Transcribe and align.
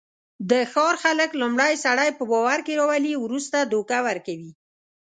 د 0.49 0.51
ښار 0.71 0.95
خلک 1.03 1.29
لومړی 1.41 1.73
سړی 1.85 2.09
په 2.17 2.23
باورکې 2.31 2.73
راولي، 2.79 3.13
ورسته 3.19 3.57
دوکه 3.61 3.97
ورکوي. 4.07 4.51